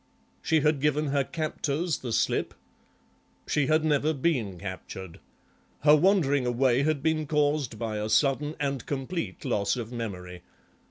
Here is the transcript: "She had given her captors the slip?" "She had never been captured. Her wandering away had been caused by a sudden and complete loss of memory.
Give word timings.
"She 0.41 0.61
had 0.61 0.81
given 0.81 1.09
her 1.09 1.23
captors 1.23 1.99
the 1.99 2.11
slip?" 2.11 2.55
"She 3.45 3.67
had 3.67 3.85
never 3.85 4.13
been 4.15 4.57
captured. 4.57 5.19
Her 5.81 5.95
wandering 5.95 6.47
away 6.47 6.81
had 6.81 7.03
been 7.03 7.27
caused 7.27 7.77
by 7.77 7.97
a 7.97 8.09
sudden 8.09 8.55
and 8.59 8.83
complete 8.87 9.45
loss 9.45 9.75
of 9.75 9.91
memory. 9.91 10.41